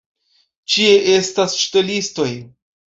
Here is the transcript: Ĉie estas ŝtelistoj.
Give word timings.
Ĉie 0.75 0.95
estas 1.19 1.59
ŝtelistoj. 1.61 2.31